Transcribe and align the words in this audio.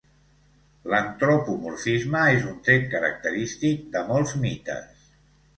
L'antropomorfisme 0.93 2.23
és 2.37 2.47
un 2.53 2.57
tret 2.69 2.89
característic 2.97 3.85
de 3.97 4.03
molts 4.11 4.35
mites. 4.47 5.09